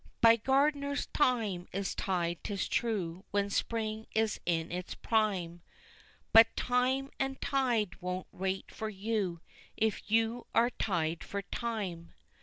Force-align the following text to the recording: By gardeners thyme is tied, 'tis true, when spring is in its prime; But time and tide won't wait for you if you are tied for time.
By 0.19 0.35
gardeners 0.35 1.05
thyme 1.13 1.67
is 1.71 1.93
tied, 1.93 2.43
'tis 2.43 2.67
true, 2.67 3.23
when 3.29 3.51
spring 3.51 4.07
is 4.15 4.39
in 4.47 4.71
its 4.71 4.95
prime; 4.95 5.61
But 6.33 6.55
time 6.55 7.11
and 7.19 7.39
tide 7.39 8.01
won't 8.01 8.25
wait 8.31 8.71
for 8.71 8.89
you 8.89 9.41
if 9.77 10.09
you 10.09 10.47
are 10.55 10.71
tied 10.71 11.23
for 11.23 11.43
time. 11.43 12.13